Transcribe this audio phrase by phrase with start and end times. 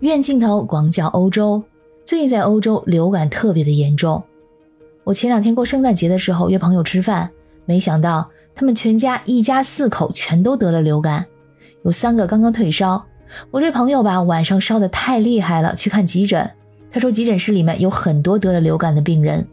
[0.00, 1.62] 院镜头广角欧洲，
[2.06, 4.22] 最近在欧洲流感特别的严重。
[5.04, 7.30] 我前两天过圣诞节的时候约朋友吃饭，
[7.66, 11.26] 没想到他们全家一家四口全都得了流感，
[11.84, 13.04] 有三个刚刚退烧。
[13.50, 16.50] 我这朋友吧，晚上烧的太厉害了，去看急诊。
[16.90, 19.46] 他说急诊室里面有很多得了流感的病人，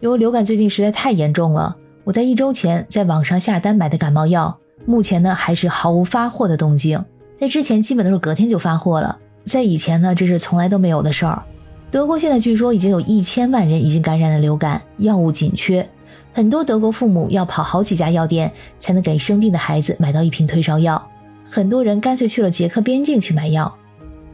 [0.00, 1.76] 因为流感最近实在太严重了。
[2.04, 7.04] 我在一周前在网上下单买的感冒药，目前呢还是毫无发货的动静，
[7.38, 9.18] 在之前基本都是隔天就发货了。
[9.44, 11.42] 在以前呢，这是从来都没有的事儿。
[11.90, 15.88] 德国现在据说已经有一千万人已经感染了流感，药物紧缺，
[16.32, 21.04] 很多德国父母要跑好几家药店才能给生病的孩子买到一瓶退烧药，
[21.44, 23.74] 很多人干脆去了捷克边境去买药。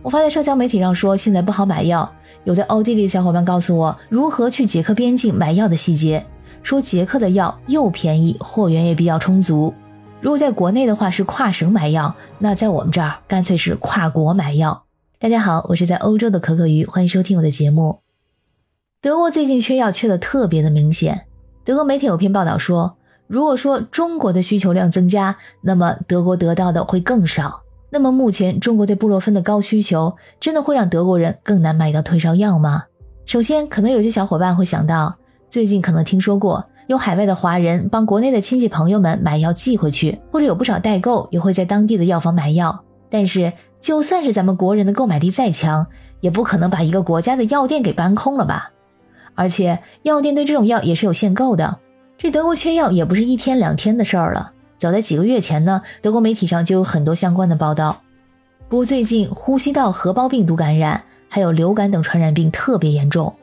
[0.03, 2.13] 我发在社交媒体上说现在不好买药，
[2.45, 6.25] 有在奥地利的小伙伴告诉我如何去捷克边境买药的细节，
[6.63, 9.73] 说捷克的药又便宜，货源也比较充足。
[10.21, 14.83] 如果在国内的话是跨省买药，那在我们这儿干脆是跨国买药。
[15.19, 18.01] 大家好，我是在欧洲的可可鱼，欢迎收听我的节目。
[19.01, 21.23] 德国最近缺药缺的特别的明显。
[21.65, 27.63] 德国媒体有篇报道说，如果说中国的需求量增加，那么德国得到的会更少。
[27.89, 32.85] 那么目前中国对布洛芬的高需求，真的会让德国人更难买到退烧药吗？
[33.25, 35.17] 首先，可能有些小伙伴会想到，
[35.49, 43.53] 最近可能听说过有海外的华人帮国内的亲戚朋友们买药寄回去，或者有不少代购也会在当地的药房买药，但是。
[43.79, 45.87] 就算是咱们国人的购买力再强，
[46.21, 48.73] 也不可能把一个国家的药店给搬空了吧？
[49.37, 51.79] 而且药店对这种药也是有限购的。
[52.19, 58.01] 这德国缺药也不是一天两天的事儿了，早在几个月前呢，德国媒体上就有很多相关的报道。
[58.69, 63.37] 不过最近呼吸道合胞病毒感染，还有流感等传染病特别严重，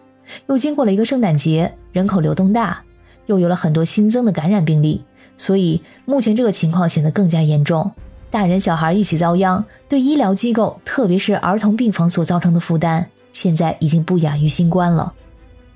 [0.47, 2.83] 又经过了一个圣诞节，人口流动大，
[3.27, 5.05] 又有了很多新增的感染病例，
[5.37, 7.89] 所以目前这个情况显得更加严重。
[8.33, 15.13] 大人小孩一起遭殃，对医疗机构，特别是儿童病房所造成的负担，现在已经不亚于新冠了。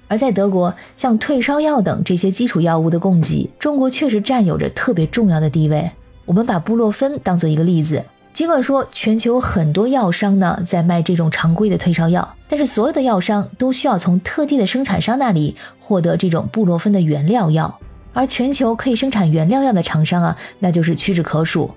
[0.08, 5.92] 而在德国，像退烧药等这些基础药物的供给，中国确实占有着特别重要的地位。
[6.26, 17.80] 我们把布洛芬当做一个例子，尽管说全球很多药商呢在卖这种常规的退烧药，但是所有的药商都需要从特定的生产商那里获得这种布洛芬的原料药，
[18.14, 21.70] 而全球可以生产原料药的厂商啊，那就是屈指可数。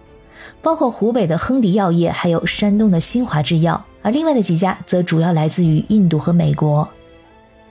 [0.63, 6.89] 包括湖北的亨迪药业，还有山东的新华制药，而另外的几家则主要来自于印度和美国。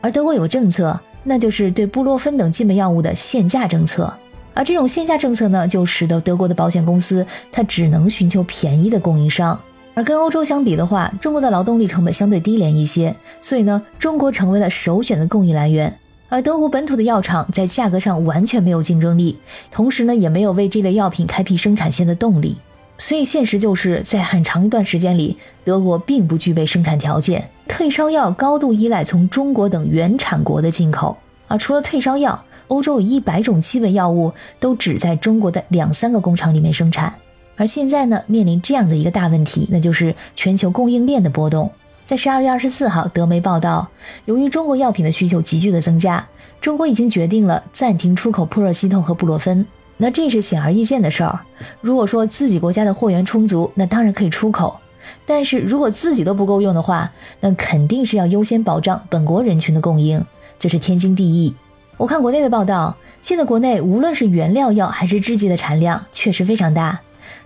[0.02, 4.14] 而德国有政策，那就是对布洛芬等基本药物的限价政策。
[4.54, 9.58] 而这种限价政策呢，就使得德国的保险公司它只能寻求便宜的供应商。
[9.94, 15.94] 而跟欧洲相比的话，中国的劳动力成本相对低廉一些，所以呢，中国成为了首选的供应来源。
[16.30, 19.38] 而德国本土的药厂在价格上完全没有竞争力，
[19.72, 22.56] 同时呢，也没有为这类药品开辟生产线的动力。
[23.00, 27.50] 所以，现实就是在很长一段时间里，德国并不具备生产条件。
[27.68, 31.18] 退烧药高度依赖从中国等原产国的进口，
[31.48, 37.14] 而除了退烧药，欧洲有一百种基本药物都只在中国的两三个工厂里面生产。
[37.56, 41.72] 而现在呢，面临这样的一个大问题，那就是全球供应链的波动。
[42.10, 43.88] 在十二月二十四号，德媒报道，
[44.26, 46.28] 由于中国药品的需求急剧的增加，
[46.60, 49.64] 中国已经决定了暂停出口扑热息痛和布洛芬。
[49.98, 51.40] 那这是显而易见的事儿。
[51.82, 54.82] 如果说自己国家的货源充足，那当然可以出口；
[55.24, 57.12] 但是如果自己都不够用的话，
[57.42, 60.26] 那肯定是要优先保障本国人群的供应，
[60.58, 61.56] 这是天经地义。
[61.96, 67.02] 我看国内的报道，现在国内无论是原料药还是制剂的产量确实非常大，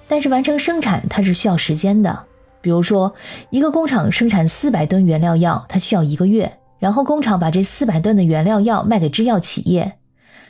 [0.07, 2.17] 但是完成生产它是需要时间的。
[2.63, 3.13] 比如说，
[3.49, 9.99] 一个工厂生产四百吨原料药，它需要一个月，然后工厂把这四百吨的原料药卖给制药企业。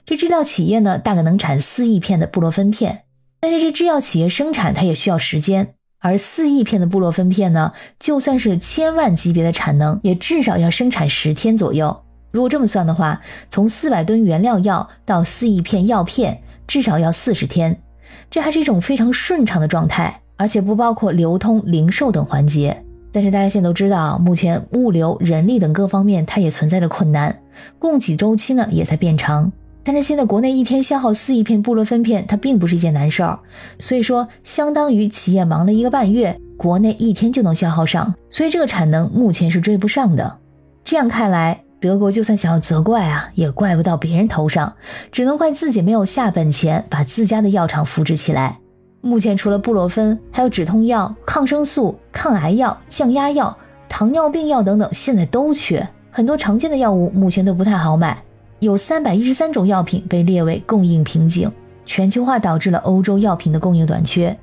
[0.06, 3.06] 这制药企业呢，大概能产四亿片的布洛芬片，
[3.40, 12.04] 但是这制药企业生产它也需要时间，而四亿片的布洛芬片呢，就算是千万级别的产能，也至少要生产十天左右。
[12.32, 17.82] 如果这么算的话，从四百吨原料药到四亿片药片，至少要四十天，
[18.30, 22.84] 这还是一种非常顺畅的状态，而且不包括流通、零售等环节。
[23.12, 27.40] 但是大家现在都知道，目前物流、人力等各方面它也存在着困难，
[27.78, 29.52] 供给周期呢也在变长。
[29.84, 33.38] 但是现在国内一天消耗四亿片布洛芬片，它并不是一件难事儿，
[33.78, 40.40] 所以说相当于企业忙了一个半月，国内一天就能消耗上，所以这个产能目前是追不上的。
[40.84, 44.74] 这样看来，德国就算想要责怪啊，也怪不到别人头上，
[45.12, 48.60] 只能怪自己没有下本钱把自家的药厂扶持起来。
[49.06, 53.56] 目前除了布洛芬，还有止痛药、抗生素、抗癌药、降压药、
[53.90, 58.18] 糖尿病药等等，现在都缺，很多常见的药物目前都不太好买。
[58.60, 61.52] 有三百一十三种药品被列为供应瓶颈，
[61.86, 64.34] 全球化导致了欧洲药品的供应短缺。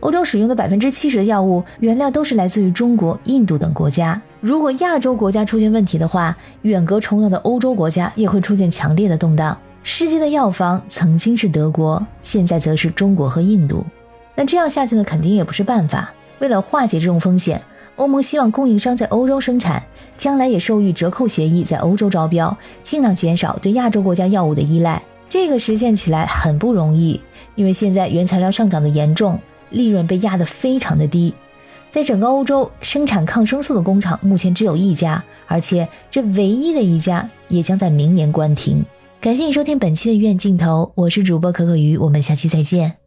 [0.00, 4.20] 欧洲使用的百分之七十的药物原料都是来自于中国、印度等国家。
[4.42, 9.56] 如果亚洲国家出现问题的话，远隔重洋的欧洲国家也会出现强烈的动荡。
[9.82, 13.82] 世界的药房曾经是德国，现在则是中国和印度。
[14.34, 16.12] 那这样下去呢，肯定也不是办法。
[16.38, 17.62] 为了化解这种风险，
[17.96, 19.82] 欧盟希望供应商在欧洲生产，
[20.16, 25.02] 将来也授予折扣协议，在欧洲招标，尽量减少对亚洲国家药物的依赖。
[25.28, 27.20] 这个实现起来很不容易，
[27.54, 29.38] 因为现在原材料上涨的严重，
[29.70, 31.32] 利润被压得非常的低。
[31.90, 38.84] 在整个欧洲生产抗生素的工厂目前只有一家，而且这唯一的一家也将在明年关停。
[39.20, 43.01] 感谢你收听本期的医院镜头，我是主播可可鱼，我们下期再见。